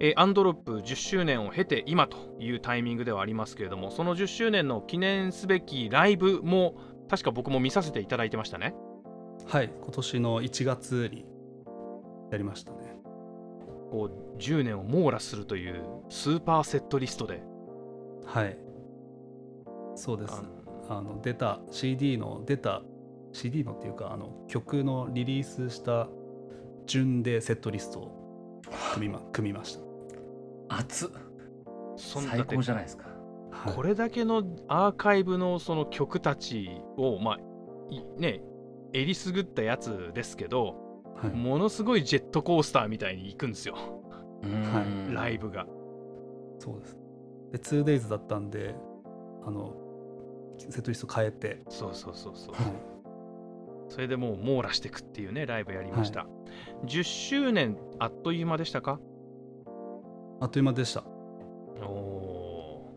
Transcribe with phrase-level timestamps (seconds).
[0.00, 6.74] えーアンドロップ10周年を経て今というタイミングではありますけれどもその10周年の記念すべきライブも
[7.08, 8.74] 確か僕も見させていただいてましたね。
[9.46, 11.24] はい今年の1月に
[12.30, 12.96] やりましたね。
[13.90, 17.42] こう10年を網羅するというスーパーセットリストで。
[18.26, 18.58] はい。
[19.94, 20.42] そうです。
[20.88, 22.82] ああの出た CD の出た
[23.32, 26.08] CD のっていうかあの曲のリリースした
[26.86, 28.62] 順でセットリストを
[28.94, 29.87] 組みま組みました
[30.68, 31.10] 熱
[31.96, 33.06] 最高じゃないですか。
[33.50, 33.74] はい。
[33.74, 37.38] これだけのアーカイブのその曲たちをまあ
[37.90, 38.40] いね
[38.92, 40.76] えりすぐったやつですけど、
[41.16, 41.30] はい。
[41.30, 43.76] ものすごいジェットコースターみたいに行くんですよ、
[44.42, 45.14] うーん。
[45.14, 45.66] ライブが。
[46.58, 47.74] そうです。
[47.82, 48.74] で 2days だったんで
[49.44, 49.74] あの
[50.58, 52.54] セットリスト変えて、そうそうそうそう。
[52.54, 52.64] はい。
[53.88, 56.26] それでもう網羅していくっていうねライブやりました、
[56.84, 59.00] 10周年あっという間でしたか？
[60.40, 61.04] あっという間でした。
[61.82, 62.92] お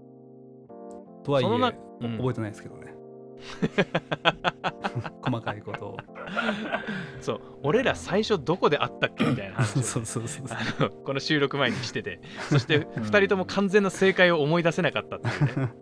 [1.24, 2.18] とはいえ、そのなうん。
[2.18, 2.94] 覚えてないですけどね。
[5.24, 5.98] 細かいことを。
[5.98, 10.92] ー そう俺ら最初どこで会ったっけみたいな そうそうそうそう。
[11.04, 12.20] この収録前にしてて。
[12.50, 15.74] そして2人とも完全な正解を思い出せなかったっていうね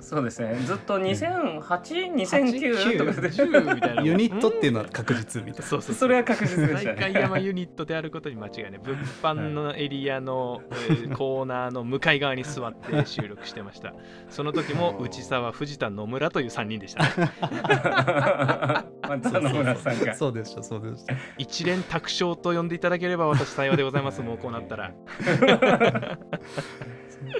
[0.00, 0.54] そうですね。
[0.64, 5.66] ずっと20082009とかで10みたいなユニットっていうのは確実みたいな。
[5.66, 7.00] そうそうそれは確実でしたね。
[7.00, 8.78] 大会山ユニットであることに間違いない。
[8.78, 13.94] 物販のエリアの、えーコーナーの向かい側に座って収録してました。
[14.28, 17.08] その時も内沢藤田野村という3人でしたね。
[19.08, 20.14] 松田野村さんが。
[20.14, 21.14] そうでしたそうでした。
[21.38, 24.20] 一連卓勝と呼んでいただければ私幸いでございます。
[24.22, 24.92] もうこうなったら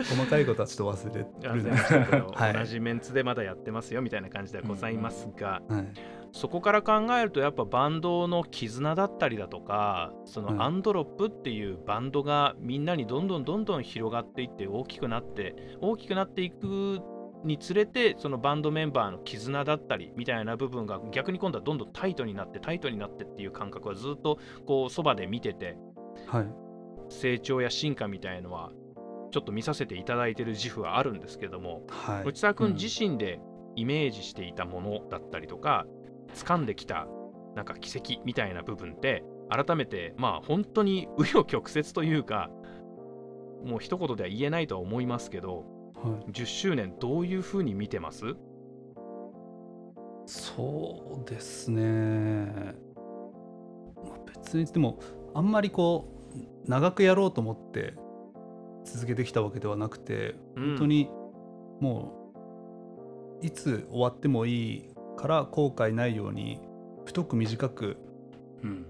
[0.09, 2.53] 細かいことはちょっと忘れるんでますせんけど はい。
[2.53, 5.89] 同じメンツでまだやってますよみたいな感じではございますが、はい。
[6.33, 10.55] そこから考えるとやっぱバンドの絆だったりだとかそはい。
[10.55, 17.01] のアンドロップっていうバンドがみんなにどんどんどんどん広がっていって大きくなって大きくなっていく
[17.45, 25.79] につれてそのバンドメンバーの絆だったりみたいな部分が逆に今度はどんどんタイトになってタイトになってっていう感覚はずっとこうそばで見てて
[26.27, 26.47] はい。
[27.09, 28.71] 成長や進化みたいのは
[29.31, 32.29] ちょっと見させていただいてる自負はあるんですけどもはい。
[32.29, 32.75] 内沢君うん。
[32.75, 33.41] 自身で
[33.77, 35.87] イメージしていたものだったりとか、
[36.35, 37.07] 掴んできた
[37.55, 42.51] なんか奇跡みたいな部分って改めてまあ本当に紆余曲折というか
[43.65, 45.65] もう一言では言えないとは思いますけど
[45.95, 46.31] はい。
[46.31, 48.37] 10周年どういうふうに見てます？
[50.27, 51.83] そうですね、
[54.05, 55.01] まあ、別にでも
[55.35, 57.95] あんまりこう長くやろうと思って
[58.93, 60.67] 続けてきたわけではなくてうん。
[60.71, 61.11] 本当に
[61.81, 62.33] も
[63.43, 66.61] ういつ終わってもいいから後悔ないように
[67.05, 67.97] 太く短く
[68.63, 68.87] うん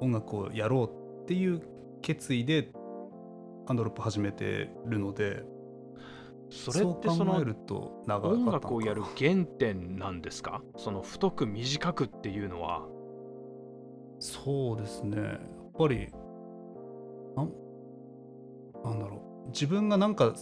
[0.00, 1.62] 音楽をやろうっていう
[2.02, 2.70] 決意で
[3.66, 5.42] アンドロップ始めてるので
[6.50, 10.62] それってそのえると長かった音楽をやる原点なんですか？
[10.76, 12.86] その太く短くっていうのは。
[14.20, 15.16] そうですね。
[15.18, 15.38] やっ
[15.76, 16.08] ぱり
[18.86, 19.48] なんだろう。
[19.50, 20.34] 自分がなんか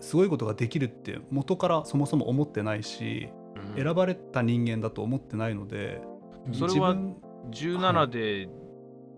[0.00, 3.28] すごいことができるって元からそもそも思ってないし、
[3.76, 3.82] うん。
[3.84, 6.00] 選ばれた人間だと思ってないので
[6.46, 8.48] うんそれは自分17で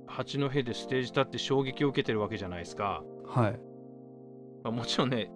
[0.06, 3.02] 八戸でステージ立って衝撃を受けてるわけじゃないですか。
[3.26, 3.52] はい。
[4.64, 5.30] まあもちろんね、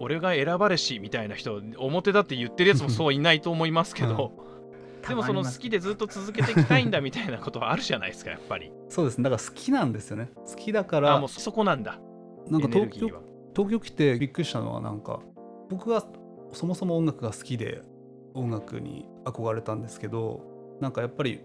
[0.00, 4.32] 俺が選ばれしみたいな人、表だって言ってるやつも そういないと思いますけど、
[5.08, 8.72] でもその好きでずっと続けていきたいんだみたいなことはあるじゃないですか、やっぱり。
[8.88, 9.24] そうですね。
[9.24, 10.30] だから好きなんですよね。
[10.46, 12.00] 好きだかあ、らもうそこなんだ。
[12.50, 13.08] なんか東京。
[13.54, 15.20] 東京来てびっくりしたのはなんか
[15.68, 16.04] 僕が
[16.52, 17.82] そもそも音楽が好きで
[18.34, 21.40] 音楽に憧れたんですけどなんかやっぱり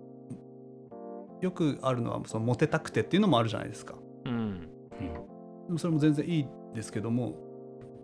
[1.42, 4.70] よくあるのはそのモテたくてっていうのもあるじゃないですかうん。
[5.68, 7.34] でもそれも全然いいですけども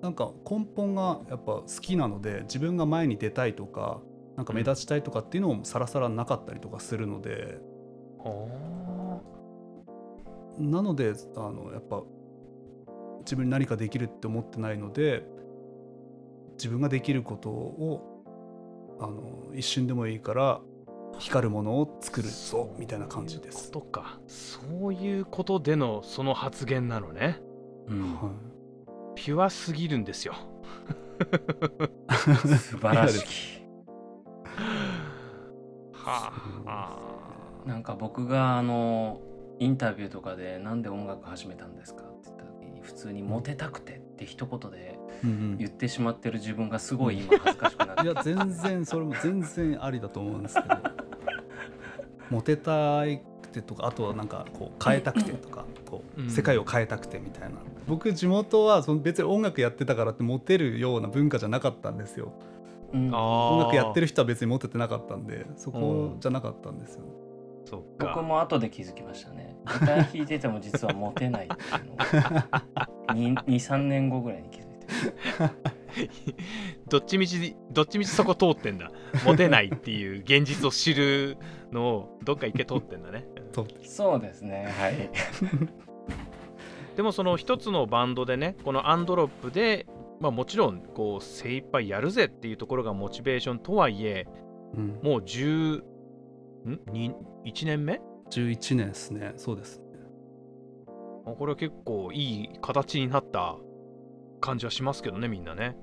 [0.02, 4.02] なんか根本がやっぱ好きなので自分が前に出たいとか
[4.38, 7.60] なんか目立ちたいとかっていうのもさらさらなかったりとかするので
[8.18, 9.22] は
[10.58, 12.02] なのであのやっぱ
[13.20, 15.24] 自分に何かできるって思ってないので
[16.54, 18.24] 自分ができることを
[19.00, 20.62] あの一瞬でもいいから
[21.20, 23.72] 光るものを作るぞみたいな感じです。
[23.72, 24.20] とか。
[24.28, 27.42] そういうことでのその発言なのね。
[27.88, 28.32] うんは
[29.16, 30.36] ピュアすぎるんですよ。
[32.58, 33.66] 素晴らしき
[35.94, 36.32] は
[36.66, 37.00] あ。
[37.66, 39.20] なんか僕があの
[39.60, 42.39] インタビューとかで「なんで音楽始めたんですか?」って
[43.00, 45.58] 通に「モテたくて」って一言でいうん。
[45.58, 50.76] 言ってしまってる自分がすごい今恥ずかしくなっていや全然それも全然ありだと思うんですけど。
[52.30, 56.28] モテたくくてとかあとはなんかこう変えたくてとかこうん。
[56.28, 57.58] う世界を変えたくてみたいな。
[57.88, 62.32] 僕地元はその別に音楽やってたからってモテるような文化じゃなかったんですよ。
[62.94, 63.10] うん。
[63.14, 67.04] あ音楽やってるる人は別にモテてなかったんでそこじゃなかったんですよ、
[67.70, 68.14] そっか。
[68.16, 69.56] 僕も後で気づきましたね。
[69.66, 71.98] ギター弾いてても実はモテないっていうのを。
[73.14, 74.70] 23年後ぐらいに気づいて。
[76.90, 78.92] どっちみちどっちみちそこ通ってんだ。
[79.24, 81.38] モテないっていう現実を知る
[81.72, 83.26] のをどっか一回通ってんだね。
[83.54, 84.68] そうそうですね。
[84.78, 85.10] はい。
[86.98, 89.86] でもその一つのバンドでねこのアンドロップで
[90.20, 94.28] まあもちろんこう精一杯やるぜっていうところがモチベーションとはいえ
[94.76, 95.82] うん、もう10
[96.66, 96.80] ん？
[96.92, 97.16] に
[97.46, 99.34] 1年目？11年ですね。
[99.38, 99.86] そうですね。
[101.26, 103.58] あこれは結構いい形になった
[104.42, 105.78] 感じはしますけどねみんなね。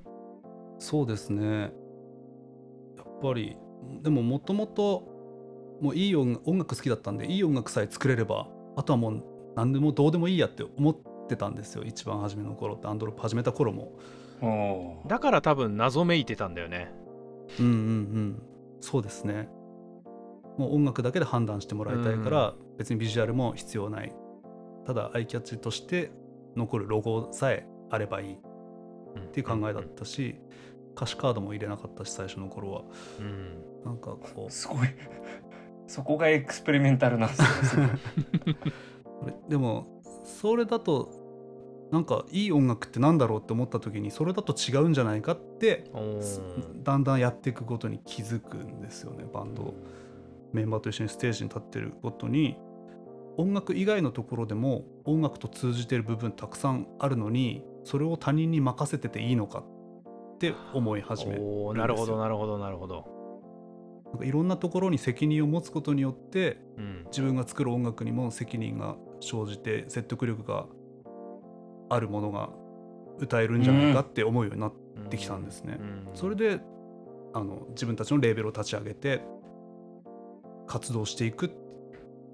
[0.79, 1.61] そうですね。
[1.61, 3.57] やっぱり
[4.01, 5.03] でももともと
[5.81, 9.23] もういい音音楽好きだったんでいい音楽さえ作れればあとはもう
[9.55, 10.97] 何でもどうでもいいやって思っ
[11.27, 12.87] てたんですよ一番初めの頃って。
[12.87, 13.93] アンドロップ始めた頃も。
[15.07, 16.91] だから多分謎めいてたんだよね。
[17.59, 18.41] うんうんうん。
[18.81, 19.49] そうですね
[20.57, 24.13] もう音楽だけで判断してもらいたいから、別にビジュアルも必要ない。
[24.85, 26.11] ただアイキャッチとして
[26.55, 28.33] 残るロゴさえあればいい。
[28.33, 30.39] っていう考えだったし、
[30.95, 32.81] 歌詞カードも入れなかったし最初の頃は。
[33.19, 33.83] うん。
[33.85, 34.51] なんかこう。
[34.51, 34.87] すごい。
[35.87, 37.47] そこがエクスペリメンタルなんですね。
[37.63, 39.35] すごいあれ？
[39.49, 45.89] でもそれだとなんかいい音楽ってなんだろうって思った時にそれだと違うんじゃないかって
[46.83, 49.73] だんだんやっていくことに気づくんですよねバンド、
[50.53, 52.57] メンバーと一緒にステージに立ってることに
[53.37, 61.41] 音楽以外のところでも音楽と通じてる部分たくさんあるのにそれを他人に任せてていいのかって思い始める
[61.73, 63.07] なるほどなるほどなるほど、
[64.11, 70.67] なんかいろんなところに責任を持つことによってうん、自分が作る音楽にも責任が生じて説得力が
[71.89, 72.49] あるものが
[73.19, 74.73] 歌えるんじゃないかって思うようになっ
[75.09, 75.77] てきたんですね。
[75.79, 76.07] うん。
[76.13, 76.59] それで
[77.33, 79.21] あの自分たちのレーベルを立ち上げて
[80.67, 81.49] 活動していくっ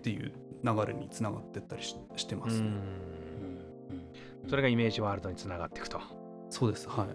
[0.01, 0.33] ていう
[0.63, 2.67] 流れにつながってったりししてます、ね。
[2.67, 4.49] うん。
[4.49, 5.99] それがイメージワールドにつながっていくと。
[6.49, 6.89] そうです。
[6.89, 7.07] はい。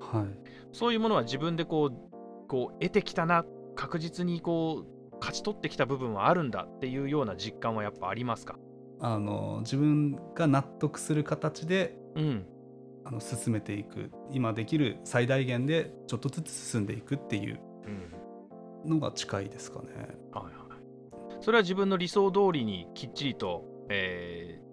[0.00, 0.28] はい。
[0.72, 3.44] そういうものは自分でこうこう得てきたな
[3.76, 8.56] 確実にこう勝ち取ってきた部分はあるんだっていうような実感はやっぱありますか？
[9.00, 12.46] あの自分が納得する形でうん。
[13.06, 14.10] あの進めていく。
[14.30, 17.60] 今できる最大限でちょっとずつ進んでいくっていう
[18.84, 18.90] うん。
[18.90, 19.88] のが近いですかね。
[20.32, 20.54] はいはい
[21.44, 24.64] それは自分の理想通りにきっちりと、えー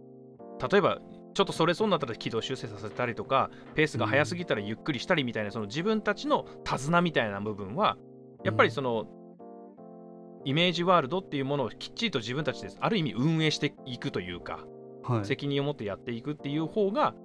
[0.69, 0.99] 例えば
[1.33, 7.97] ちょっとそれそうになったら軌道修正させたりとかペースが速すぎたらゆっくりしたりみたいな、その自分たちの手綱みたいな部分は
[8.43, 9.07] やっぱりその、
[10.45, 14.59] イメージワールドっていうものをきっちりと自分たちである意味運営していくというか、
[15.03, 17.15] はい責任を持ってやっていくっていう方が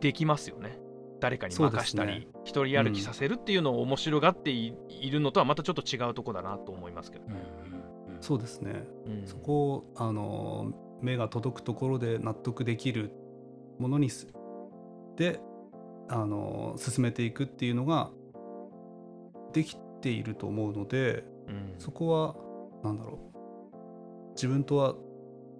[0.00, 0.78] できますよね。
[1.20, 7.26] 誰かに任したり、一人歩きさせるっていうのを面白がっていいるのとはまたちょっと違うとこだなと思いますけど。
[7.26, 8.84] うんうんうんそうですね。
[9.06, 9.26] うん。
[9.26, 10.72] そこをあの
[11.02, 13.12] 目が届くところで納得できる
[13.78, 14.28] ものにす
[15.16, 15.40] で
[16.08, 18.10] あの進めていくっていうのが
[19.52, 21.74] できていると思うのでうん。
[21.78, 22.36] そこは
[22.82, 23.36] なんだろう。
[24.34, 24.94] 自分とは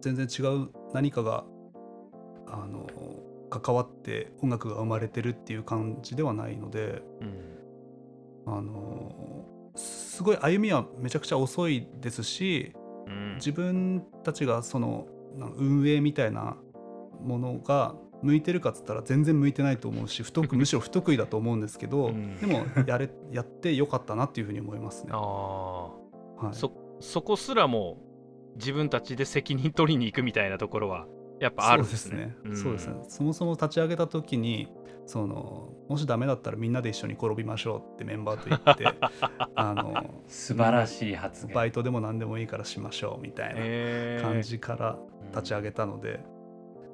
[0.01, 1.45] 全然違う何かが
[2.47, 2.87] あの
[3.49, 7.57] 関わって音楽が生まれてるっていう感じではないのでうん。
[8.47, 8.96] あの
[10.17, 12.73] すごい歩みはめちゃくちゃ遅いですし
[13.07, 13.35] うん。
[13.35, 15.07] 自分たちがその
[15.57, 16.57] 運営みたいな
[17.21, 22.37] ものが向いてるかっつったら全然向いてないと思うし不得むしろ不得意だと思うんですけど、うん。
[22.41, 25.13] でもやれやってよかったなっていうふうに思いますね。
[25.13, 25.93] あは
[26.45, 27.99] い、あそそこすらも
[28.57, 31.07] 自分たちで責任取りに行くみたいなところは
[31.41, 32.35] やっぱあるんですね。
[32.45, 32.63] そうですね。
[32.63, 32.95] そうですね。
[33.09, 34.69] そもそも立ち上げた時に、
[35.07, 38.87] そのもしダメだったらみんなで一緒に転びましょうってメンバーと言って、
[39.55, 44.99] あの素晴らしい発言バイトでも何でもいいからしましょうみたいえーな感じから
[45.31, 46.21] 立ち上げたので、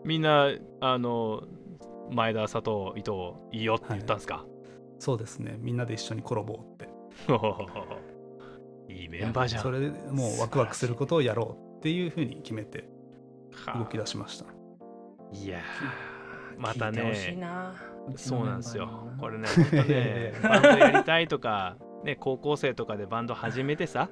[0.05, 1.45] みんなあの
[2.11, 4.45] 前田佐藤伊藤いいよって言ったんですか、
[4.99, 5.57] そうですね。
[5.59, 6.89] みんなで一緒に転ぼうって。
[8.93, 9.63] いいメンバーじゃん。
[9.63, 12.92] それでもうワクワクすることをやろうっていうふうに決めてはあ
[13.79, 14.47] 動き出しました。
[15.33, 17.37] いやーまたね。
[17.39, 17.75] な
[18.17, 19.09] そうなんですよ。
[19.21, 24.11] これねね本当ね バンドやりたいとか、ね、高校生とかでバンド始めてさ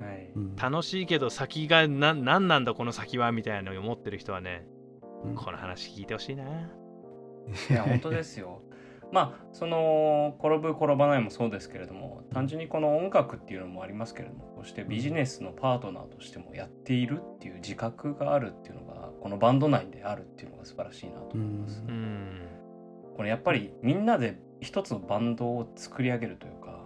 [0.00, 0.30] はい。
[0.34, 0.56] うん。
[0.56, 4.66] 楽しいけど先がな何なんだこの先はみたいなのを思ってる人はね
[5.24, 5.34] うん。
[5.34, 6.44] この話聞いてほしいな。
[7.70, 8.62] いや本当ですよ
[9.12, 21.84] まあその転ぶ転ばないもそうですけれども単純にこの音楽っていうのもありますけれどもこうしてビジネスのパートナーとしてもやっているっていう自覚があるっていうのがこのバンド内であるっていうのが素晴らしいなと思います。
[23.16, 26.80] これやっぱりみんなで一つのバンドを作り上げるというか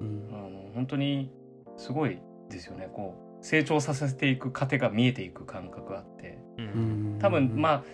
[0.00, 0.28] うん。
[0.32, 1.30] あの本当に
[1.76, 2.20] すごい
[2.50, 2.88] ですよね。
[2.92, 6.38] こう成長させていく過程が見えていく感覚があって。
[6.58, 7.18] ううんん。
[7.20, 7.84] 多分まあ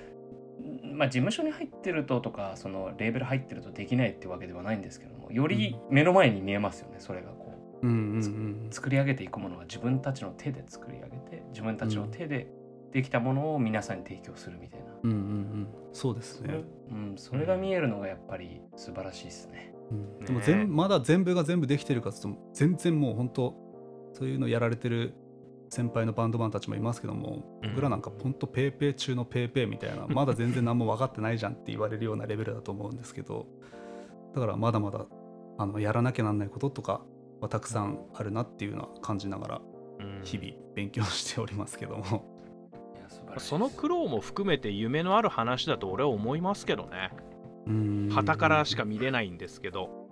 [0.95, 7.87] まあ事務所に入ってるととかそのレーベル入ってるとできないってわけではないんですけどもより目の前に見えますよねそれがこう。
[7.87, 12.49] うんうん作り上げていくものは自分たちの手で作り上げて自分たちの手で
[12.93, 15.69] できたものを皆さんに提供するみたいな、うんうんうん。
[15.93, 19.75] そうですね、うん、それが見えるのがやっぱり素晴らしいですね。
[19.91, 20.19] うん。
[20.21, 20.27] ね。
[20.27, 23.55] でも全まだ全部が全部できてるかと全然もう本当
[24.15, 25.13] そういうのやられてる
[25.75, 27.71] 先輩のバンドマンたちもいますけども、うん。
[27.71, 33.47] 僕らなんか本当ペーペー中のペーペーみたいな まだ全然何も分かってないじゃんって言われるようなレベルだと思うんですけど
[34.35, 35.07] だからまだまだ
[35.59, 37.03] あのやらなきゃなんないこととか
[37.41, 39.63] はたくさんあるなっていうのは感じながら
[39.99, 40.21] うん。
[40.23, 42.05] 日々勉強しておりますけども、
[42.97, 43.35] いや素晴らしい。
[43.35, 47.11] ですその苦労も含めて夢のある話だと俺は思いますけどね。
[47.67, 48.09] うん。
[48.13, 49.99] 旗からしか見れないんですけど。
[49.99, 50.04] うん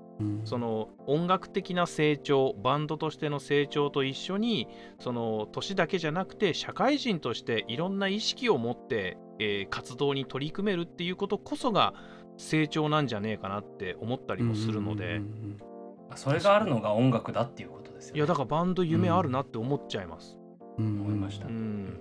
[0.44, 11.94] その音楽的な成長バンドとしての成長と一緒にその年だけじゃなくて社会人としていろんな意識を持って、えー活動に取り組めるっていうことこそが
[12.36, 15.62] 成長なんじゃねえかなって思ったりもするので、うんうん
[16.14, 18.18] それがあるのが音楽だっていうことですよね。
[18.18, 20.38] いやだからバンド夢あるなって思っちゃいます、
[20.78, 20.84] うん。
[20.84, 21.46] うん思いました。
[21.46, 21.96] ううんん。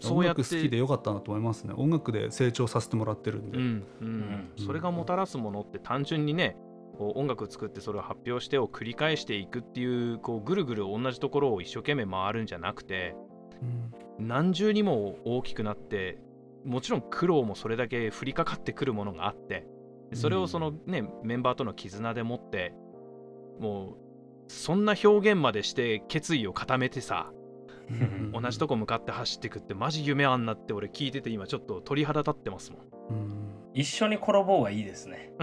[0.00, 1.74] そうやって音楽好きでよかったなと思いますね。
[1.76, 4.08] 音楽で成長させてもらってるんで、うんうん。
[4.56, 4.64] うん。
[4.64, 6.56] それがもたらすものって単純にね
[6.98, 13.16] 音楽作ってそれを発表してを繰り返していくっていうこうぐるぐる同じところを一生懸命回るんじゃなくて
[13.62, 14.26] うん。
[14.26, 16.18] 何重にも大きくなって
[16.64, 19.66] もちろん苦労もそれだけ降りかかってくるものがあって
[20.10, 22.74] でそれをそのね、メンバーとの絆でもって
[23.58, 23.96] も
[24.48, 27.32] うそんな表現までして決意を固めてさ
[27.90, 28.32] うん。
[28.32, 32.80] 同じとこ向かって走ってくってマジ夢あんなって俺聞いてて今ちょっと鳥肌立ってますもん。
[33.10, 35.32] うん一緒に転ぼうはいいですね。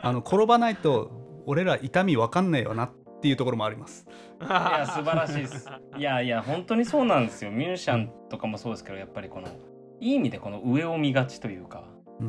[0.00, 4.06] あの転ばないと俺ら痛み分かんないよなっていうところもあります。
[4.40, 5.68] いや素晴らしいです。
[5.96, 7.50] いやいや本当にそうなんですよ。
[7.50, 9.48] ミュージシャンとかもそうですけどやっぱりこの
[10.00, 11.84] いい意味でこの上を見がちというか
[12.20, 12.24] う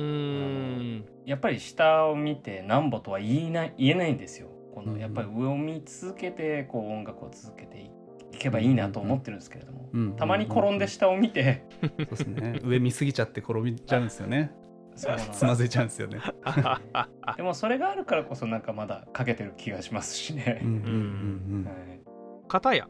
[0.00, 4.48] んやっぱり下を見てなんぼとは言えない言えないんですよ。
[4.74, 7.90] こうんのやっぱり上を見続けてこう音楽を続けてい
[8.38, 10.16] けばいいなと思ってるんですけれども、うん。
[10.16, 12.60] たまに転んで下を見て、そうですね。
[12.64, 14.52] 上見すぎちゃって転びちゃうんですよね。
[14.94, 16.18] そうつまずいちゃうんですよね。
[17.36, 20.60] でもそれがあるからこそなんかまだかけてる気がしますしね。
[22.48, 22.88] 片や、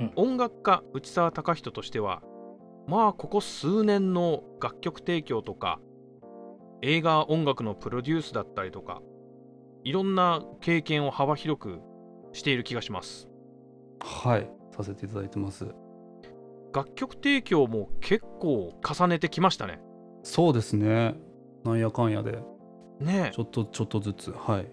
[0.00, 0.12] うん。
[0.16, 2.22] 音楽家内澤隆人としては
[2.86, 5.80] まあここ数年の楽曲提供とか
[6.82, 9.00] 映画音楽のプロデュースだったりとか
[9.84, 11.80] いろんな経験を幅広く
[12.32, 13.28] している気がします
[14.04, 15.66] はいさせていただいてます。
[16.74, 19.80] 楽曲提供も結構重ねてきましたね。
[20.22, 21.14] そうですね。
[21.64, 22.38] なんやかんやで。
[23.00, 24.66] ねちょっとちょっとずつはい。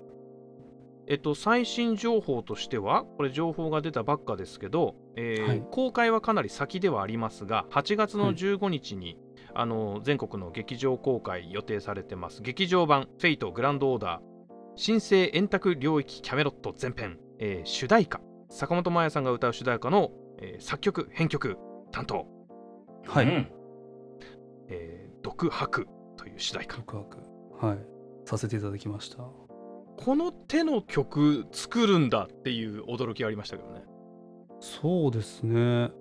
[1.07, 5.63] えっと最新情報としてはこれ情報が出たばっかですけど、えーはい。
[5.71, 8.35] 公開はかなり先ではありますが8月のはい。
[8.35, 9.17] 15日に、
[9.53, 12.41] あの全国の劇場公開予定されてます。
[12.41, 18.21] 劇場版「フェイトグランドオーダー新生円卓領域キャメロット前編」えー主題歌
[18.51, 21.57] 坂本真綾さんが歌う主題歌の、えー作曲編曲
[21.91, 22.27] 担当。
[23.07, 23.25] はい。
[23.25, 23.47] うん
[24.67, 26.77] 「えー独白」という主題歌。
[26.81, 27.65] 告白。
[27.65, 27.79] はい。
[28.25, 29.23] させていただきました。
[29.97, 33.83] この手の曲作るんだっていう驚きがありましたけどね。
[34.59, 35.91] そうですね。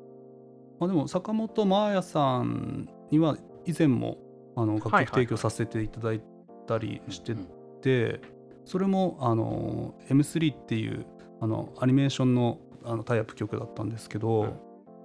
[0.80, 4.18] まあでも坂本真綾さんには以前も
[4.56, 6.22] あの楽はいはい曲提供させていただい
[6.66, 7.48] たりしてうん
[7.80, 8.20] て、
[8.64, 11.06] それもあの M3 っていう
[11.40, 14.56] あのアニメーションのあのタイアップ曲だったんですけど、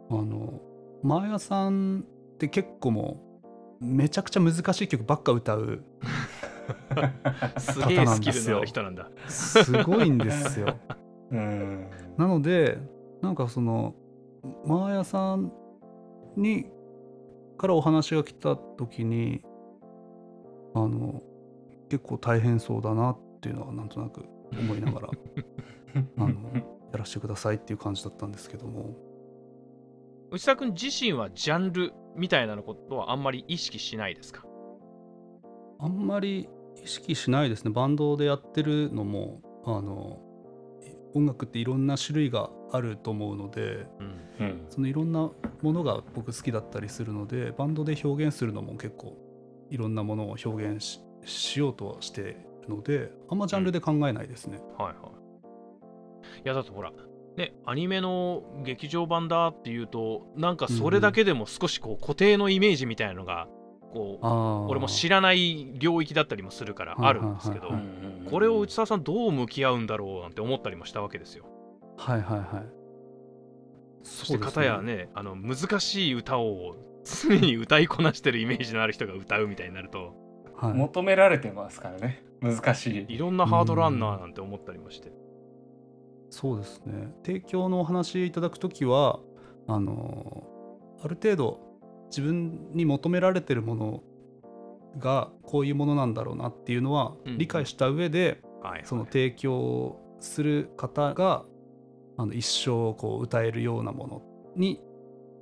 [0.10, 0.62] あの
[1.04, 3.22] 真綾さんって結構も
[3.82, 5.84] うめちゃくちゃ難しい曲ばっか歌う
[7.60, 9.10] すげえスキルのある人なんだ。
[9.28, 10.76] すごいんですよ。
[11.32, 11.90] うん。
[12.18, 12.80] なので
[13.22, 13.94] なんかその
[14.66, 15.52] マーヤさん
[16.36, 16.68] に
[17.58, 19.42] からお話が来た時に
[20.74, 21.22] あの
[21.90, 24.26] 結構大変そうだなっていうのはなんとなく
[24.58, 25.10] 思いながら
[26.18, 26.30] あの
[26.92, 28.96] やらせてくださいっていう感じだったんですけども。
[30.32, 34.44] 内田君自身はジャンルみたいなことはあんまり意識しないですか？
[35.80, 36.50] あんまり
[36.84, 37.72] 意識しないですね。
[37.72, 40.20] バンドでやってるのもあの
[41.14, 43.88] 音楽っていろんな種類があると思うので
[44.40, 44.46] うん。
[44.46, 44.66] うん。
[44.70, 49.18] そのいろんなものが僕好きだったりするのでバンドで表現するのも結構
[49.70, 52.22] いろんなものを表現ししようとはして
[52.68, 54.60] るのであんまジャンルで考えないですね。
[54.78, 54.96] はいはい。
[56.44, 56.92] いやだってほら、
[57.38, 63.48] ね、アニメの劇場版だっていうと、なんかそれだけでも少しこう固定のイメージみたいなのが、
[63.94, 64.68] こう、あー。
[64.68, 67.72] 俺も知らない領域だったりもするからあるんですけど
[68.30, 71.46] これを内澤さんどう向き合うんだろうなんて思ったりもしたわけですよ。
[71.98, 72.66] はいはいはい。
[74.04, 80.14] そして片やね、あの難しい歌を常に歌いこなしてるイメージのある人が歌うみたいになると、
[80.56, 82.24] はい、求められてますからね。
[82.42, 83.14] 難しい。
[83.16, 85.12] いろんなハードルあんななんて思ったりもして。
[86.36, 87.14] そうですね。
[87.26, 89.22] 提供のお話いただくときは
[89.68, 90.44] あの
[91.02, 91.62] ある程度
[92.10, 94.04] 自分に求められてるもの
[94.98, 97.38] がこういうものなんだろうなっていうのはうん。
[97.38, 101.46] 理解した上で、はい、その提供する方が
[102.18, 104.22] あの一生こう歌えるようなもの
[104.58, 104.82] に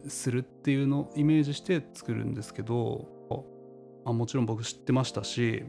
[0.08, 3.08] するっていうのをイメージして作るんですけど
[4.06, 5.64] あもちろん僕知ってましたし、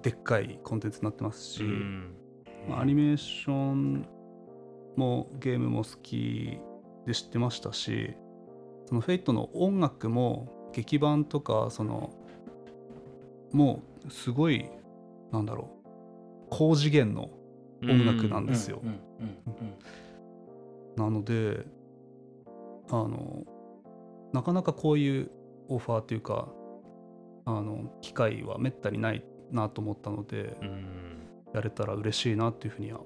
[0.00, 2.14] でっかいコンテンツになってますし、うん。
[2.68, 4.06] まあアニメーション
[4.98, 6.58] もゲームも好き
[7.06, 8.14] で知ってましたし
[8.86, 12.10] そのフェイトの音楽も劇版とかその
[13.52, 14.68] もうすごい
[15.32, 15.88] なんだろう
[16.50, 17.30] 高次元の
[17.82, 18.82] 音楽なんですよ。
[20.96, 21.64] なので
[22.90, 23.44] あの
[24.32, 25.30] なかなかこういう
[25.68, 26.48] オファーというか
[27.44, 31.08] あの機会はめったにないなと思ったので、うん。
[31.54, 33.00] やれたら嬉しいなっていうふうには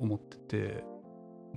[0.00, 0.84] 思ってて、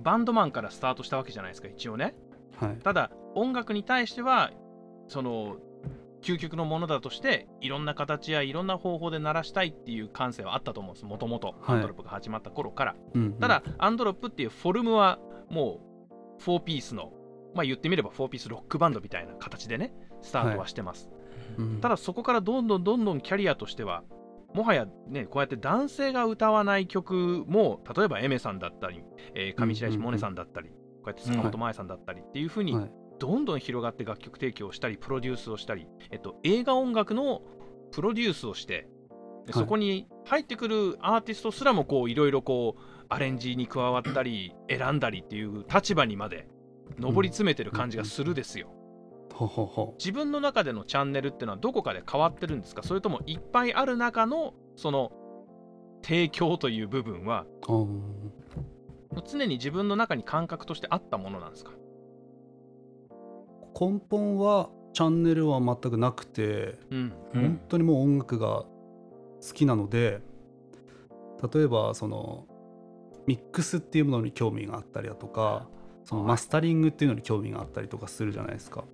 [0.02, 2.14] バンドマンからスタートしたわけじゃないですか一応ね。
[2.56, 4.50] はい、ただ音楽に対しては
[5.08, 5.56] その
[6.22, 11.76] 究極のものだとしていろんな形やいろんな方法で鳴らしたいっていう感性はあったと思うんですもともとはい。
[11.76, 13.32] アンドロップが始まった頃から、うんうん。
[13.34, 15.18] ただアンドロップっていうフォルムは
[15.50, 15.80] も
[16.38, 17.12] う4ピースの
[17.54, 19.92] まあ言ってみれば4ピースロックバンドみたいな形でね
[20.22, 21.10] スタートはしてます、
[21.58, 21.80] うん。
[21.80, 24.04] ただそこからどんどんどんどんキャリアとしては
[24.54, 29.02] もはやねこうやって男性が歌わない曲も例えばエメさんだったり、
[29.34, 30.74] えー上白石萌音さんだったり、こ
[31.06, 32.92] うやって坂本真綾さんだったりっていう風にはい。
[33.18, 37.42] どんどん広がって楽曲提供をしたりプロデュースをしたり、えっと、映画音楽の
[37.92, 38.88] プロデュースをして
[39.46, 39.62] ではい。
[39.62, 46.48] そこに入ってくるアーティストすらもこういろいろこうアレンジに加わったり選んだりっていう立場にまで
[46.98, 48.72] 上り詰めてる感じがするですよ。
[49.98, 52.82] 自分の中でのチャンネルっていうのはどこかで変わってるんですか？
[52.82, 55.12] それともいっぱいある中のその
[56.02, 57.46] 提供という部分は
[59.26, 61.72] 常に自分の中に感覚としてあったものなんですか？
[63.78, 67.42] 根本はチャンネルは全くなくて、うんうん。
[67.42, 68.68] 本当にもう音楽が好
[69.54, 70.20] きなので
[71.52, 72.46] 例えばその
[73.26, 75.66] ミックスっていうものに興味があったりだとか
[76.04, 78.84] そのマスタリングっていうのに興味があったりとかするじゃないですか。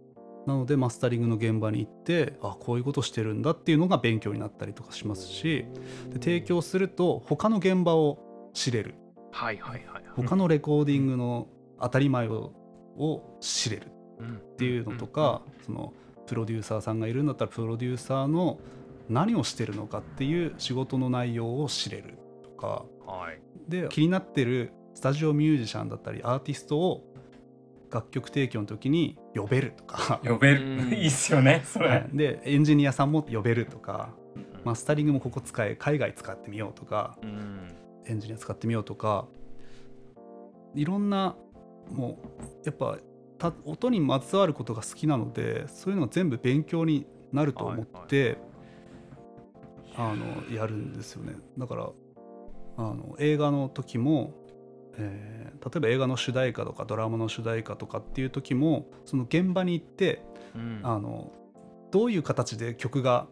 [0.48, 5.66] なのでマスタリングの現場に行ってあこういうことしてるんだっていうのが勉強になったりとかしますし
[6.08, 8.94] で提供すると他の現場を知れる。
[9.30, 10.04] はいはいはいはい。
[10.16, 11.48] 他のレコーディングの
[11.80, 12.52] 当たり前を
[12.96, 13.92] を知れる。
[14.18, 14.36] うん。
[14.36, 15.92] っていうのとか、その
[16.26, 18.58] プロデューサーさんがいるんだったらプロデューサーの
[19.08, 22.84] 何をしてるのかっていう仕事の内容を知れるとか。
[23.06, 23.40] はい。
[23.68, 27.07] で気になってるスタジオミュージシャンだったりアーティストを
[27.90, 30.90] 楽曲提供の時に呼べるとか、呼べうん。
[30.90, 32.08] るいいっすよねそれ、はい。
[32.12, 34.10] でエンジニアさんも呼べるとか。
[34.36, 34.46] うん。
[34.64, 37.18] マスタリングもここ使え海外使ってみようとか。
[37.22, 37.74] うん。
[38.06, 39.26] エンジニア使ってみようとか。
[40.74, 41.36] いろんな
[41.90, 42.98] もうやっぱ
[43.38, 48.38] た音にまつわることが好きなのでそういうのが全部勉強になると思って、
[49.96, 51.36] あのやるんですよね。
[51.56, 51.90] だから
[52.76, 54.34] あの映画の時も、
[54.98, 60.22] えー例えば映画の主題歌とかドラマの主題歌とかっていう時もその現場に行って
[60.54, 60.80] うん。
[60.82, 61.32] あの
[61.90, 63.26] どういう形で曲が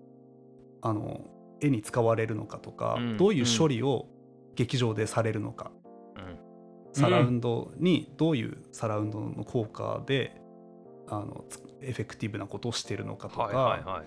[0.81, 1.21] あの
[1.61, 3.17] 絵に使われるのかとか、うん。
[3.17, 4.07] どういう処理を
[4.55, 5.71] 劇場でされるのか、
[6.93, 10.41] サラウンドにどういうサラウンドの効果で
[11.09, 14.07] あのつエフェクティブなことをしてるのかとか、はいはいはい。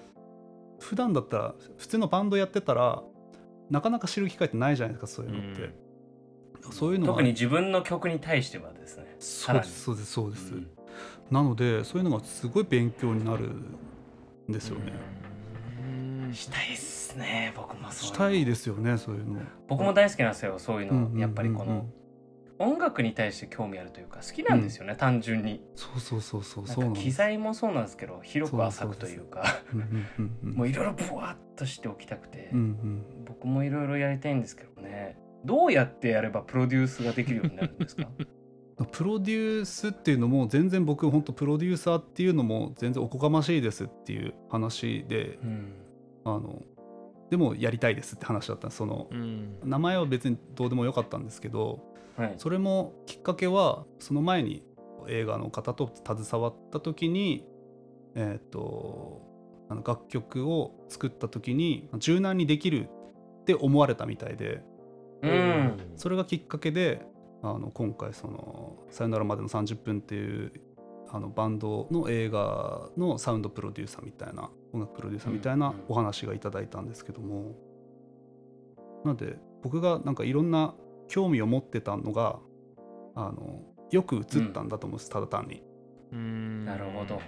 [0.80, 3.04] 普段だったら普通のバンドやってたら
[3.70, 5.74] なかなか知る機会ってないじゃないですかそういうのって、
[6.72, 7.14] そういうのは。
[7.14, 9.16] 特に自分の曲に対してはですね。
[9.20, 10.68] そうですそうですそうです、うん。
[11.32, 14.94] なのでそういうのがすごい勉強になるんですよね、
[16.26, 16.34] うん。
[16.34, 19.42] したいっすね僕もそうしたいですよねそういうの。
[19.68, 21.20] 僕も大好きなんですよそういうの、うんうんうんうん。
[21.20, 21.86] やっぱりこの
[22.62, 25.64] 音楽に対して興味あるというか好きなんですよね、単純に。
[25.76, 29.44] そうそうそうそうそう機材もそうなんですけど広く浅くというか。
[29.74, 30.54] うんうんうんうん。
[30.56, 33.06] もういろいろブワーっとしておきたくて、うんうん。
[33.26, 38.08] 僕もいろいろやりたいんですけどねどうやってやればプロデュースができるようになるんですか？
[38.92, 45.74] プロデュースっていうのも全然僕本当プロデューサーっていうのも全然おこがましいですっていう話でうん。
[46.24, 46.64] あの
[47.30, 49.60] でもやりたいですって話だったそのうん。
[49.66, 51.80] 名前は別にどうでもよかったんですけど
[52.16, 52.34] はい。
[52.38, 54.64] それもきっかけはその前に
[55.08, 57.46] 映画の方と携わった時に
[58.16, 59.22] えっ、と
[59.70, 62.90] あの楽曲を作った時に柔軟にできる
[63.42, 64.64] って思われたみたいで
[65.22, 65.78] うん。
[65.96, 67.02] それがきっかけで
[67.42, 70.52] あの今回その「さよならまでの30分」っていう
[71.12, 77.56] あのバンドの映画のサウンドプロデューサーみたいな音楽プロデューサーみたいなお話がいただいたんですけども、
[79.04, 80.76] なので僕がなんかいろんな
[81.08, 82.40] 興味を持ってたのが
[83.16, 85.64] あのよく映ったんだと思うんです、ただ単に。
[86.12, 86.66] うん。
[86.66, 87.20] なるほど。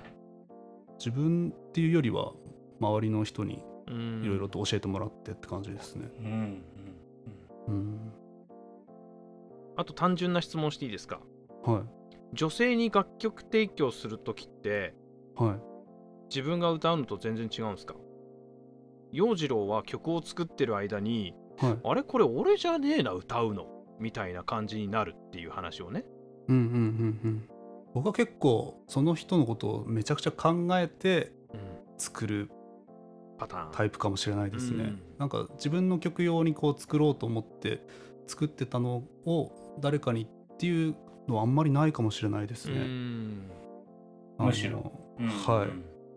[0.99, 2.33] 自分っていうよりは
[2.79, 4.23] 周りの人にうん。
[4.23, 6.11] いろいろと教えてもらってって感じですね。
[6.19, 6.63] うんうん
[7.67, 8.11] うん、
[9.77, 11.19] あと単純な質問していいですか？
[11.63, 11.81] はい。
[12.33, 14.93] 女性に楽曲提供するときって
[15.35, 15.59] はい。
[16.29, 17.95] 自分が歌うのと全然違うんですか？
[19.11, 21.77] 陽次郎は曲を作ってる間にはい。
[21.83, 23.67] あれこれ俺じゃねえな歌うの
[23.99, 26.05] みたいな感じになるっていう話をね。
[26.47, 27.49] うんうんうんうん。
[27.93, 31.59] 僕は結構その人のことをめちゃくちゃ考えてうん。
[31.97, 32.49] 作る
[33.41, 33.71] パターン。
[33.71, 35.01] タイプかもしれないですね、うん。
[35.17, 37.81] なんか自分の曲用にこう作ろうと思って
[38.27, 40.95] 作ってたのを誰かにっていう
[41.27, 43.49] のはあんまりないかもしれないですうね、ん。
[44.37, 44.91] あのむしろ。
[45.19, 45.27] うん。
[45.27, 45.69] はい。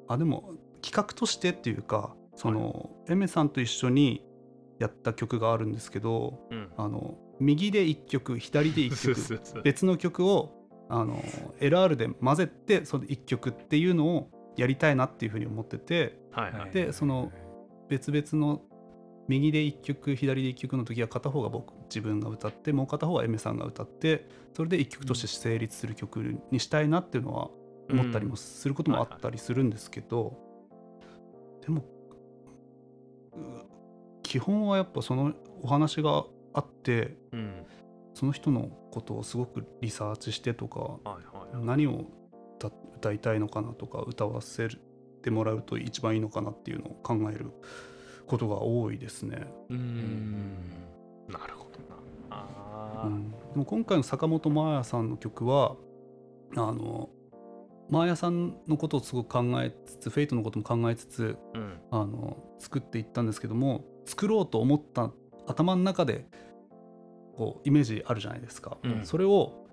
[0.06, 4.22] あでも企画としてっていうかその、エメさんと一緒に
[4.78, 6.68] やった曲があるんですけどうん。
[6.76, 10.52] あの右で1曲左で1そう曲別の曲を
[10.90, 11.24] あの
[11.60, 16.70] LR で混ぜてその1曲っていうのをやりたいなっていうふうに思っててはいはい。
[16.70, 17.32] でその
[17.88, 18.62] 別々の
[19.28, 27.50] 右で1曲左で1曲の時は片方が僕自分が歌ってもう片方はエメさんが歌ってそれで1曲として成立する曲にしたいなっていうのは
[27.90, 30.38] 思ったりもすることもあったりするんですけど、
[31.62, 31.84] でもう
[34.22, 37.66] 基本はやっぱそのお話があってうん。
[38.14, 41.20] その人のことをすごくリサーチしてとかはいは
[41.52, 41.66] いはい。
[41.66, 42.04] 何を
[43.04, 44.68] 歌歌いたいのかなとか歌わせ
[45.22, 47.50] てもらうと一番いいのかなっていうのを考える
[48.26, 49.46] ことが多いですね。
[49.68, 49.78] ううん。
[49.78, 50.54] ん
[51.28, 51.78] なるほど
[52.30, 53.04] な。
[53.04, 55.76] うん、でも今回の坂本真綾さんの曲は
[56.56, 57.10] あの
[57.90, 61.78] 真綾さんのことをすごく考えつつフェイトのことも考えつつうん。
[61.90, 65.10] あの作っていったんですけども作ろうと思った
[65.46, 66.26] 頭の中で
[67.36, 69.04] こうイメージあるじゃないですか、うん。
[69.04, 69.63] それを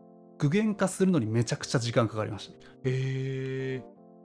[0.41, 2.53] 具現化するのにめちゃくちゃ時間かかりました。
[2.53, 3.83] へえ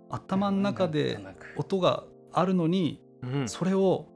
[0.09, 1.19] 頭の中で
[1.57, 3.49] 音があるのにうん。
[3.49, 4.07] それを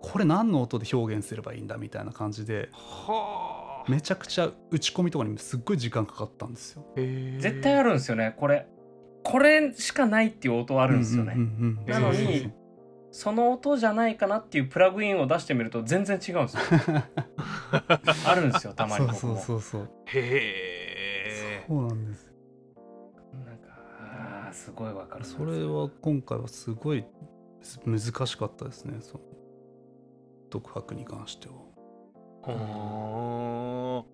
[0.00, 3.90] これ何の音で表現すればいいんだみたいな感じではあ。
[3.90, 6.86] めちゃくちゃ打ち込みとかにすっごい時間かかったんですよ。
[6.94, 8.34] 絶対あるるんですよね。
[8.36, 8.68] これ
[9.24, 11.34] これしかないっていう音あるんですよね、
[11.86, 12.52] なのに
[13.10, 16.62] その音じゃないかなっていうプラグインを出してみると全然違うんですよ。
[18.26, 19.90] あるんですよたまにそうそうそうそう。
[20.06, 20.87] へえ
[21.68, 22.32] そうなんです。
[23.44, 23.68] なんか
[24.00, 27.04] あーすごいわかるそれは今回はすごい
[27.84, 28.96] 難しかったですね。
[29.00, 29.20] その
[30.48, 31.54] 独白に関しては。
[32.42, 34.04] は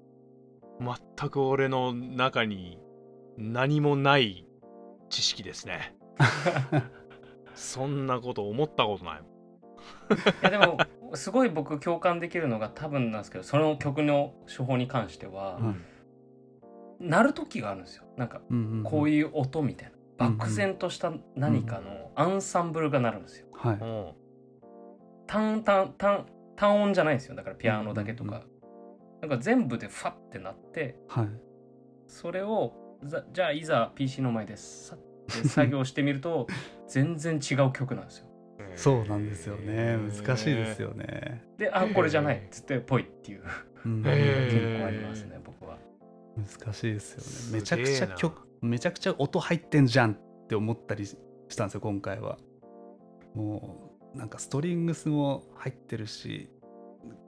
[0.80, 2.80] あ全く俺の中に
[3.38, 4.48] 何もない
[5.08, 5.94] 知識ですね。
[7.54, 9.22] そんなこと思ったことないい
[10.42, 10.76] やでも
[11.14, 15.93] すごい僕共感できるのが多分なんですけどその曲の手法に関しては、はい
[17.00, 18.04] 鳴る時があるんですよ。
[18.16, 18.40] なんか
[18.84, 23.46] こういう音みたいな、漠然とした何かのアンサンブルが鳴るんですよ。
[23.52, 23.70] うん。
[23.70, 23.78] はい。
[23.80, 24.12] うん。
[25.26, 26.26] 単単単
[26.56, 27.34] 単音じゃないんですよ。
[27.34, 28.42] だからピアノだけとか、
[29.20, 31.28] なんか全部でファってなってはい。
[32.06, 36.46] それをざじゃあいざ PC の前でさって作業してみると
[36.88, 38.26] 全然違う曲なんですよ。
[38.76, 39.96] そうなんですよね。
[39.96, 41.44] 難しいですよね。
[41.58, 42.36] であこれじゃない。
[42.36, 43.42] っつってぽいっていう。
[43.84, 44.78] 結ー。
[44.80, 45.40] 構ありますね
[46.36, 47.58] 難しいですよすね。
[47.58, 51.16] めちゃくちゃ曲、めちゃくちゃ音入ってんじゃんって思ったりし
[51.56, 52.38] たんですよ、今回は。
[53.34, 56.50] もう、なんかストリングスも入ってるし、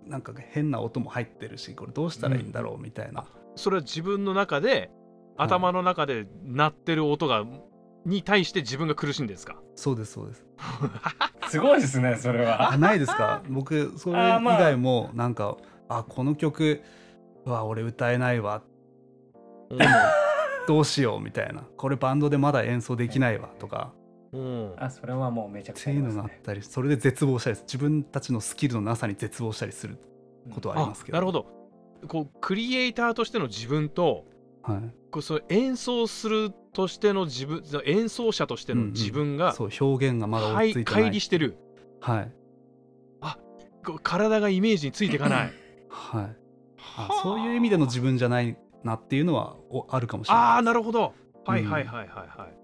[0.06, 3.24] なんか変な音も入ってるし、これどうしたらいいんだろうみたいな。
[3.56, 4.90] それは自分の中で
[5.36, 7.44] 頭の中で鳴ってる音が
[8.04, 9.56] に対して自分が苦しいんですか？
[9.74, 10.44] そうです、そうです。
[11.50, 13.42] すごいですねそれはあないですか？
[13.48, 15.56] 僕 それ以外もなんか
[15.88, 16.82] あこの曲
[17.44, 18.62] は俺歌えないわ
[19.70, 19.78] うん
[20.68, 21.62] どうしようみたいな。
[21.76, 23.92] これバンドでまだ演奏できないわとか。
[24.32, 24.74] うん。
[24.78, 29.96] あそれはもうめちゃくちゃありますっていうのがあっねたりそれで絶望したり自分たちのスキルのなさに絶望したりする
[30.52, 31.46] ことはありますけど、なるほど。
[32.08, 34.24] こうクリエイターとしての自分と
[34.62, 34.80] はい、
[35.12, 41.02] こうそう演奏するとしての自分演奏者としての自分が、そう表現がまだ追はいいついてない。
[41.04, 41.56] 乖離してる。
[42.00, 42.32] はい。
[43.86, 45.52] こう体がイメージについていかない。
[45.88, 46.36] はい。
[46.96, 47.20] あ。
[47.22, 50.42] そういう意味での自分じゃないなっていうのはおあるかもしれない。
[50.44, 51.12] ああなるほど。
[51.44, 52.58] はいはいはいはいはい、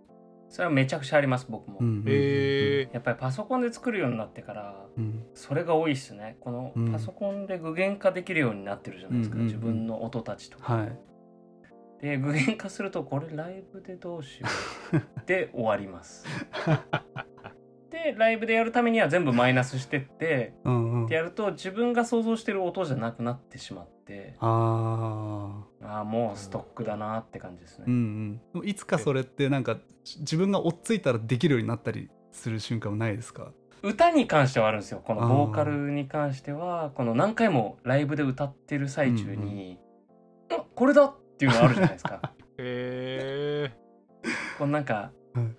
[0.48, 5.24] それはめちゃくちゃあります僕も、うえやっぱりパソコンで作るようになってからうん。
[5.34, 6.36] それが多いっすね。
[6.40, 6.92] このうん。
[6.92, 10.98] パソコンで具現化できるようになってるじゃないですか、うん自分の音たちとか、はい。
[12.00, 14.48] で具現化するとこれライブでどうしよ
[14.92, 15.00] う。
[15.26, 16.26] で終わります。
[17.90, 21.04] でライブでやるためには全部マイナスしてってうんうん。
[21.06, 24.36] ってやると自分が想像してる音じゃなくなってしまって。
[24.40, 28.68] ああああもうストックだなって感じですね、うんうん。
[28.68, 33.52] いつかそれってなんかし自分が追っついたらできるようになったりする瞬間はないですか？
[33.82, 35.02] 歌に関してはあるんですよ。
[35.04, 39.78] このボーカルに関してはこの何回もライブで歌ってる最中に、
[40.50, 42.20] あこれだっていうのあるじゃないですか。
[42.58, 43.72] へえ
[44.56, 45.56] このなんか、うん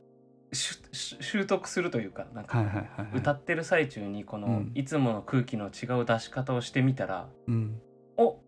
[0.53, 4.71] 習得するというかなんか、はいはい歌ってる最中にこの、うん。
[4.75, 7.81] いつもの空気の違う出し方をしてみたらうん。
[7.81, 7.92] お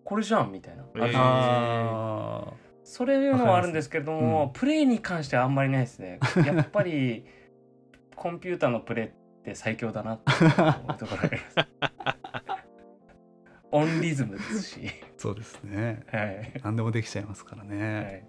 [0.05, 4.53] これじゃんみたいな、あるじゃないですかあそういうのはあるんですけれども、うん。
[4.53, 6.19] プレイに関してはあんまりないですね。
[6.45, 7.25] やっぱり
[8.15, 9.09] コンピューターのプレイっ
[9.43, 10.49] て最強だなっていう
[10.97, 11.67] ところがあります。
[13.71, 16.03] オンリズムですし、ーそうですね。
[16.11, 16.61] はい。
[16.63, 18.27] 何でもできちゃいますからはね、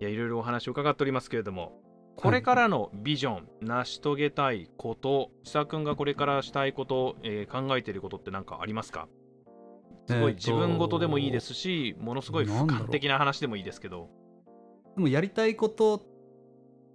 [0.00, 1.78] い、いやいろいろお話を伺っておりますけれども
[2.16, 9.06] これからのビジョン、成し遂げたいこと千佐君がこれからしたいこと、えー考えていることって何かありますか？
[10.08, 14.08] すごい自分事でもいいですし、ものすごい俯瞰的な話でもいいですけど。
[14.96, 16.02] でもやりたいこと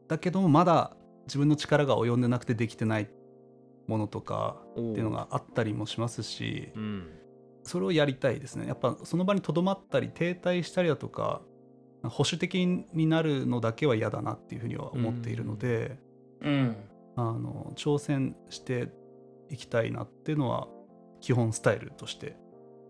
[0.08, 3.10] だけどもまだ自分の力が及んでなくてできてない
[3.88, 7.08] ものとかっていうのがあったりもしますしうん
[7.64, 8.68] それをやりたいですね。
[8.68, 11.42] やっぱその場にとどまったり停滞したりだとか
[12.04, 15.98] 保守的になるのだけは嫌だなっていうふうには思っているので、
[16.42, 16.76] うん。
[17.16, 18.90] あの挑戦して
[19.50, 20.68] いきたいなっていうのは
[21.22, 22.36] 基本スタイルとして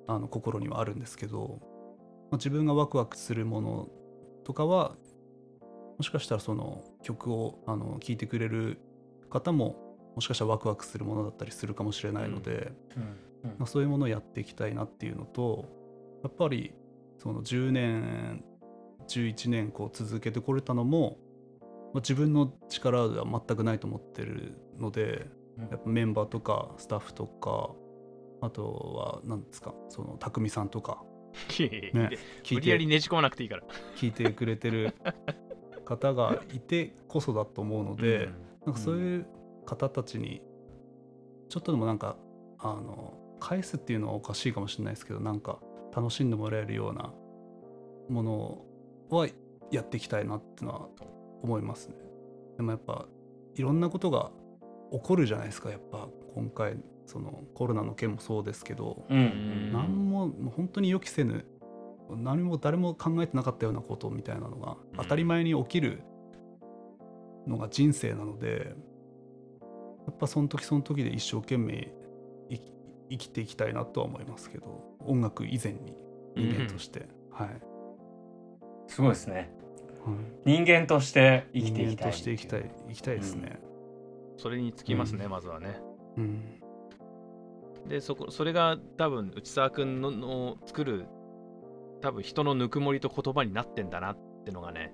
[0.08, 1.60] あの心にはあるんですけど、
[2.32, 3.90] まあ自分がワクワクするもの
[4.44, 4.96] とかは
[5.98, 8.80] もしかしたらその曲をあの聴いてくれる
[9.30, 9.76] 方も
[10.16, 15.66] もしかしたらワクワクするものだったりするかもしれないので、うんまあ、そういうものをやっていきたいなっていうのと
[16.24, 16.74] やっぱり
[17.18, 18.44] その10年
[19.08, 21.18] 11年こう続けてこれたのも、
[21.94, 25.68] まあ、自分の力では全くないと思ってるのでうん。
[25.70, 27.72] やっぱメンバーとかスタッフとか
[28.46, 29.74] あとは何ですか？
[29.90, 31.04] その匠さんとか、
[31.50, 32.56] ね、聞いて。
[32.56, 33.64] 無理やりねじ込まなくていいから。
[33.96, 34.94] 聞いてくれてる
[35.86, 38.30] 方がいてこそだと思うので、
[38.66, 39.26] なんかそういう
[39.66, 40.42] 方たちに
[41.50, 42.18] ちょっとでもなんか
[42.60, 45.60] あの返すっていうのはおかしいかもしれないですけどなんか
[45.96, 47.14] 楽しんでもらえるような
[48.10, 48.66] もの
[49.10, 49.28] は
[49.72, 50.90] やっていきたいなっていうのは
[51.42, 51.96] 思いますね。
[52.58, 53.06] でもやっぱ
[53.56, 54.32] いろんなことが
[54.92, 61.46] 起こるじゃないですかやっぱ今回そのコロナの件もそうですけど、うんうん何も本当に予期せぬ
[62.10, 64.98] 何も誰も考えてなかったようなことみたいなのがうん。
[64.98, 66.04] 当たり前に起きる
[67.48, 68.76] のが人生なので
[70.06, 71.94] やっぱその時その時で一生懸命
[72.50, 72.74] 生き
[73.10, 75.96] 生きていきたいなとは思いますけど音楽以前に
[76.36, 77.62] 人間として、はい、
[78.88, 79.52] すごいですね。
[80.06, 80.12] は
[80.46, 83.60] い、人間として生きていきたい人間として生きたい生きたいですね。
[84.38, 85.80] それにつきますね、まずはね。
[86.18, 86.63] うん
[87.88, 91.06] でそこそれが多分内澤君のの作る
[92.02, 94.94] 多分人のぬくもりと言葉になってんだなってのがね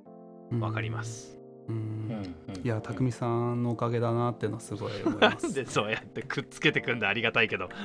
[0.59, 1.03] わかりま。
[1.03, 1.75] す、うん。
[1.75, 2.65] うんうん。
[2.65, 5.53] いや匠さんのおかげだなっていうのはすごい思います。
[5.53, 7.69] でそうやってくっつけてくんだありがたいけど。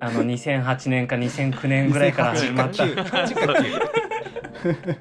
[0.00, 2.84] あの2008年か2009年ぐらいから始まった。
[2.84, 3.52] 2008か
[4.64, 4.98] 9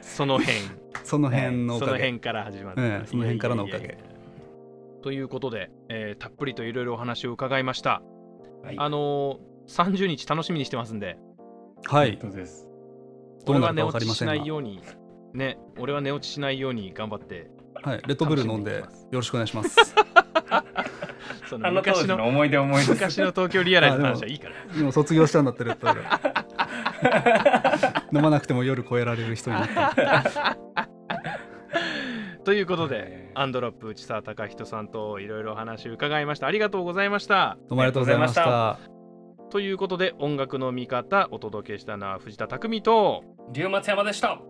[0.02, 0.56] その辺。
[1.04, 1.90] その辺のおかげ。
[1.90, 3.84] その辺から始まった、ええその辺からのおかげ。
[3.84, 4.09] いやいやいや
[5.02, 8.02] ということで、えーたっぷりといろいろお話を伺いました
[8.62, 11.16] はいあのー、30日楽しみにしてますんで
[11.86, 12.16] はい。
[12.18, 12.50] どうなるか
[13.46, 14.46] 俺は寝分かりませんが落ちしない。
[14.46, 14.80] ように
[15.32, 17.50] ね俺は寝落ちしないように頑張って
[17.82, 18.02] はい。
[18.06, 19.76] レッドブル飲んでよろしくお願いします。
[21.48, 26.04] そあの昔の思い出思い出昔の東京リアライズの話はいいから今卒業したんだってレッドブル。
[28.12, 30.88] 飲まなくても夜超えられる人になった。
[32.44, 33.30] ということではい。
[33.34, 36.46] アンドロップ内澤隆人さんといろいろお話を伺いました。
[36.46, 37.58] ありがとうございました。
[37.68, 38.78] どうもありがとうございました。
[39.50, 44.40] ということで音楽の見方お届けしたのは藤田匠と龍松山でした